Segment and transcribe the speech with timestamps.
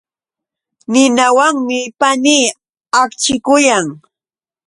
[0.91, 2.55] Ninawanmi panii
[3.01, 3.85] akchikuyan.